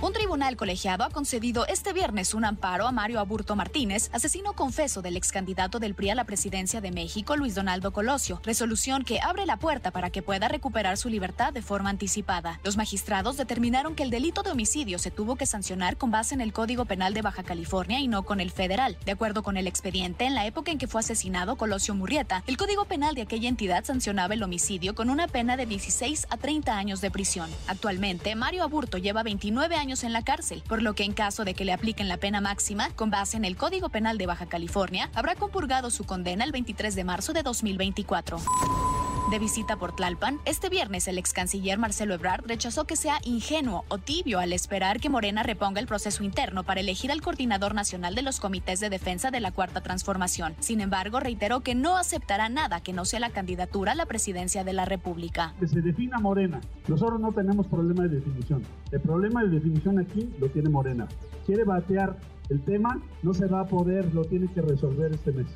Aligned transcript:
Un 0.00 0.12
tribunal 0.12 0.56
colegiado 0.56 1.02
ha 1.02 1.10
concedido 1.10 1.66
este 1.66 1.92
viernes 1.92 2.32
un 2.32 2.44
amparo 2.44 2.86
a 2.86 2.92
Mario 2.92 3.18
Aburto 3.18 3.56
Martínez, 3.56 4.10
asesino 4.12 4.52
confeso 4.52 5.02
del 5.02 5.16
ex 5.16 5.32
candidato 5.32 5.80
del 5.80 5.96
PRI 5.96 6.10
a 6.10 6.14
la 6.14 6.22
presidencia 6.22 6.80
de 6.80 6.92
México, 6.92 7.36
Luis 7.36 7.56
Donaldo 7.56 7.92
Colosio, 7.92 8.40
resolución 8.44 9.02
que 9.02 9.18
abre 9.20 9.44
la 9.44 9.56
puerta 9.56 9.90
para 9.90 10.10
que 10.10 10.22
pueda 10.22 10.46
recuperar 10.46 10.98
su 10.98 11.08
libertad 11.08 11.52
de 11.52 11.62
forma 11.62 11.90
anticipada. 11.90 12.60
Los 12.62 12.76
magistrados 12.76 13.36
determinaron 13.36 13.96
que 13.96 14.04
el 14.04 14.10
delito 14.10 14.44
de 14.44 14.52
homicidio 14.52 15.00
se 15.00 15.10
tuvo 15.10 15.34
que 15.34 15.46
sancionar 15.46 15.96
con 15.96 16.12
base 16.12 16.32
en 16.32 16.42
el 16.42 16.52
Código 16.52 16.84
Penal 16.84 17.12
de 17.12 17.22
Baja 17.22 17.42
California 17.42 17.98
y 17.98 18.06
no 18.06 18.22
con 18.22 18.38
el 18.38 18.52
federal. 18.52 18.96
De 19.04 19.10
acuerdo 19.10 19.42
con 19.42 19.56
el 19.56 19.66
expediente, 19.66 20.26
en 20.26 20.36
la 20.36 20.46
época 20.46 20.70
en 20.70 20.78
que 20.78 20.86
fue 20.86 21.00
asesinado 21.00 21.56
Colosio 21.56 21.96
Murrieta, 21.96 22.44
el 22.46 22.56
Código 22.56 22.84
Penal 22.84 23.16
de 23.16 23.22
aquella 23.22 23.48
entidad 23.48 23.84
sancionaba 23.84 24.34
el 24.34 24.44
homicidio 24.44 24.94
con 24.94 25.10
una 25.10 25.26
pena 25.26 25.56
de 25.56 25.66
16 25.66 26.28
a 26.30 26.36
30 26.36 26.78
años 26.78 27.00
de 27.00 27.10
prisión. 27.10 27.50
Actualmente, 27.66 28.36
Mario 28.36 28.62
Aburto 28.62 28.96
lleva 28.98 29.24
29 29.24 29.74
años 29.74 29.87
en 29.88 30.12
la 30.12 30.22
cárcel, 30.22 30.62
por 30.68 30.82
lo 30.82 30.94
que 30.94 31.04
en 31.04 31.14
caso 31.14 31.44
de 31.44 31.54
que 31.54 31.64
le 31.64 31.72
apliquen 31.72 32.08
la 32.08 32.18
pena 32.18 32.42
máxima, 32.42 32.90
con 32.90 33.10
base 33.10 33.38
en 33.38 33.46
el 33.46 33.56
Código 33.56 33.88
Penal 33.88 34.18
de 34.18 34.26
Baja 34.26 34.46
California, 34.46 35.10
habrá 35.14 35.34
compurgado 35.34 35.90
su 35.90 36.04
condena 36.04 36.44
el 36.44 36.52
23 36.52 36.94
de 36.94 37.04
marzo 37.04 37.32
de 37.32 37.42
2024. 37.42 38.38
De 39.30 39.38
visita 39.38 39.76
por 39.76 39.92
Tlalpan, 39.92 40.38
este 40.46 40.70
viernes 40.70 41.06
el 41.06 41.18
ex 41.18 41.34
canciller 41.34 41.78
Marcelo 41.78 42.14
Ebrard 42.14 42.46
rechazó 42.46 42.86
que 42.86 42.96
sea 42.96 43.18
ingenuo 43.24 43.84
o 43.88 43.98
tibio 43.98 44.38
al 44.38 44.54
esperar 44.54 45.00
que 45.00 45.10
Morena 45.10 45.42
reponga 45.42 45.80
el 45.80 45.86
proceso 45.86 46.24
interno 46.24 46.64
para 46.64 46.80
elegir 46.80 47.12
al 47.12 47.20
coordinador 47.20 47.74
nacional 47.74 48.14
de 48.14 48.22
los 48.22 48.40
comités 48.40 48.80
de 48.80 48.88
defensa 48.88 49.30
de 49.30 49.40
la 49.40 49.52
Cuarta 49.52 49.82
Transformación. 49.82 50.54
Sin 50.60 50.80
embargo, 50.80 51.20
reiteró 51.20 51.60
que 51.60 51.74
no 51.74 51.98
aceptará 51.98 52.48
nada 52.48 52.80
que 52.80 52.94
no 52.94 53.04
sea 53.04 53.20
la 53.20 53.28
candidatura 53.28 53.92
a 53.92 53.96
la 53.96 54.06
presidencia 54.06 54.64
de 54.64 54.72
la 54.72 54.86
República. 54.86 55.52
Que 55.60 55.68
se 55.68 55.82
defina 55.82 56.18
Morena. 56.18 56.62
Nosotros 56.86 57.20
no 57.20 57.30
tenemos 57.30 57.66
problema 57.66 58.04
de 58.04 58.20
definición. 58.20 58.62
El 58.92 59.00
problema 59.00 59.42
de 59.42 59.50
definición 59.50 59.98
aquí 59.98 60.26
lo 60.40 60.48
tiene 60.48 60.70
Morena. 60.70 61.06
Quiere 61.44 61.64
batear 61.64 62.16
el 62.48 62.62
tema, 62.62 62.98
no 63.22 63.34
se 63.34 63.44
va 63.44 63.60
a 63.60 63.66
poder, 63.66 64.14
lo 64.14 64.24
tiene 64.24 64.50
que 64.50 64.62
resolver 64.62 65.12
este 65.12 65.32
mes. 65.32 65.48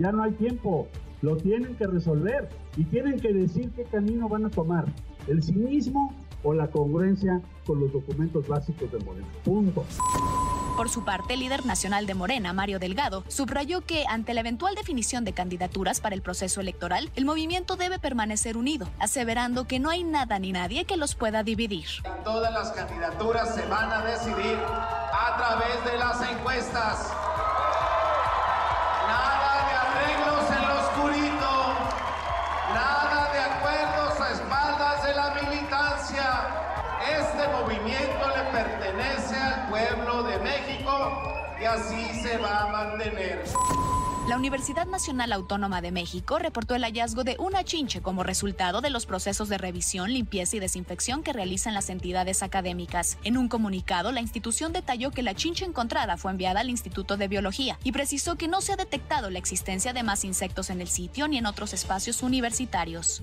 Ya 0.00 0.10
no 0.10 0.24
hay 0.24 0.32
tiempo 0.32 0.88
lo 1.22 1.36
tienen 1.36 1.74
que 1.76 1.86
resolver 1.86 2.48
y 2.76 2.84
tienen 2.84 3.20
que 3.20 3.32
decir 3.32 3.70
qué 3.72 3.84
camino 3.84 4.28
van 4.28 4.46
a 4.46 4.50
tomar, 4.50 4.86
el 5.26 5.42
cinismo 5.42 6.14
o 6.42 6.54
la 6.54 6.68
congruencia 6.68 7.40
con 7.66 7.80
los 7.80 7.92
documentos 7.92 8.46
básicos 8.48 8.90
de 8.90 8.98
Morena. 9.00 9.26
Punto. 9.44 9.84
Por 10.76 10.88
su 10.88 11.04
parte, 11.04 11.34
el 11.34 11.40
líder 11.40 11.66
nacional 11.66 12.06
de 12.06 12.14
Morena, 12.14 12.54
Mario 12.54 12.78
Delgado, 12.78 13.22
subrayó 13.28 13.82
que 13.82 14.04
ante 14.08 14.32
la 14.32 14.40
eventual 14.40 14.74
definición 14.74 15.26
de 15.26 15.34
candidaturas 15.34 16.00
para 16.00 16.14
el 16.14 16.22
proceso 16.22 16.62
electoral, 16.62 17.10
el 17.16 17.26
movimiento 17.26 17.76
debe 17.76 17.98
permanecer 17.98 18.56
unido, 18.56 18.88
aseverando 18.98 19.66
que 19.66 19.78
no 19.78 19.90
hay 19.90 20.04
nada 20.04 20.38
ni 20.38 20.52
nadie 20.52 20.86
que 20.86 20.96
los 20.96 21.14
pueda 21.14 21.42
dividir. 21.42 21.86
Todas 22.24 22.52
las 22.54 22.72
candidaturas 22.72 23.54
se 23.54 23.66
van 23.66 23.92
a 23.92 24.04
decidir 24.06 24.56
a 24.56 25.36
través 25.36 25.84
de 25.84 25.98
las 25.98 26.30
encuestas. 26.30 27.29
Pertenece 38.52 39.36
al 39.36 39.68
pueblo 39.68 40.22
de 40.24 40.38
México 40.38 41.22
y 41.60 41.64
así 41.64 42.22
se 42.22 42.38
va 42.38 42.62
a 42.62 42.66
mantener. 42.68 43.44
La 44.28 44.36
Universidad 44.36 44.86
Nacional 44.86 45.32
Autónoma 45.32 45.80
de 45.80 45.90
México 45.90 46.38
reportó 46.38 46.74
el 46.76 46.84
hallazgo 46.84 47.24
de 47.24 47.36
una 47.38 47.64
chinche 47.64 48.00
como 48.00 48.22
resultado 48.22 48.80
de 48.80 48.90
los 48.90 49.06
procesos 49.06 49.48
de 49.48 49.58
revisión, 49.58 50.12
limpieza 50.12 50.56
y 50.56 50.60
desinfección 50.60 51.22
que 51.22 51.32
realizan 51.32 51.74
las 51.74 51.90
entidades 51.90 52.42
académicas. 52.42 53.18
En 53.24 53.36
un 53.36 53.48
comunicado, 53.48 54.12
la 54.12 54.20
institución 54.20 54.72
detalló 54.72 55.10
que 55.10 55.22
la 55.22 55.34
chinche 55.34 55.64
encontrada 55.64 56.16
fue 56.16 56.30
enviada 56.30 56.60
al 56.60 56.70
Instituto 56.70 57.16
de 57.16 57.28
Biología 57.28 57.78
y 57.82 57.92
precisó 57.92 58.36
que 58.36 58.46
no 58.46 58.60
se 58.60 58.74
ha 58.74 58.76
detectado 58.76 59.30
la 59.30 59.38
existencia 59.38 59.92
de 59.92 60.02
más 60.02 60.24
insectos 60.24 60.70
en 60.70 60.80
el 60.80 60.88
sitio 60.88 61.26
ni 61.26 61.38
en 61.38 61.46
otros 61.46 61.72
espacios 61.72 62.22
universitarios. 62.22 63.22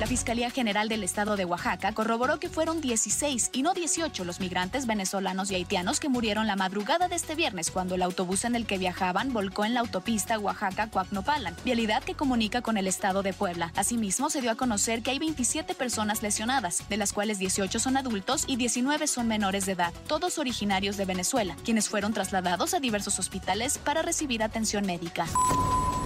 La 0.00 0.08
Fiscalía 0.08 0.50
General 0.50 0.88
del 0.88 1.04
Estado 1.04 1.36
de 1.36 1.44
Oaxaca 1.44 1.92
corroboró 1.92 2.40
que 2.40 2.48
fueron 2.48 2.80
16 2.80 3.50
y 3.52 3.62
no 3.62 3.74
18 3.74 4.24
los 4.24 4.40
migrantes 4.40 4.86
venezolanos 4.86 5.52
y 5.52 5.54
haitianos 5.54 6.00
que 6.00 6.08
murieron 6.08 6.48
la 6.48 6.56
madrugada 6.56 7.06
de 7.06 7.14
este 7.14 7.36
viernes 7.36 7.70
cuando 7.70 7.94
el 7.94 8.02
autobús 8.02 8.44
en 8.44 8.56
el 8.56 8.66
que 8.66 8.76
viajaban 8.76 9.32
volcó 9.32 9.64
en 9.64 9.72
la 9.72 9.80
autopista 9.80 10.36
Oaxaca-Cuacnopalan, 10.40 11.54
vialidad 11.64 12.02
que 12.02 12.16
comunica 12.16 12.60
con 12.60 12.76
el 12.76 12.88
Estado 12.88 13.22
de 13.22 13.32
Puebla. 13.32 13.72
Asimismo, 13.76 14.30
se 14.30 14.40
dio 14.40 14.50
a 14.50 14.56
conocer 14.56 15.00
que 15.02 15.12
hay 15.12 15.20
27 15.20 15.74
personas 15.74 16.22
lesionadas, 16.22 16.82
de 16.88 16.96
las 16.96 17.12
cuales 17.12 17.38
18 17.38 17.78
son 17.78 17.96
adultos 17.96 18.44
y 18.48 18.56
19 18.56 19.06
son 19.06 19.28
menores 19.28 19.64
de 19.64 19.72
edad, 19.72 19.94
todos 20.08 20.38
originarios 20.38 20.96
de 20.96 21.04
Venezuela, 21.04 21.56
quienes 21.64 21.88
fueron 21.88 22.12
trasladados 22.12 22.74
a 22.74 22.80
diversos 22.80 23.20
hospitales 23.20 23.78
para 23.78 24.02
recibir 24.02 24.42
atención 24.42 24.86
médica. 24.86 25.26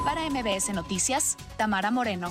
Para 0.04 0.28
MBS 0.28 0.74
Noticias, 0.74 1.38
Tamara 1.56 1.90
Moreno. 1.90 2.30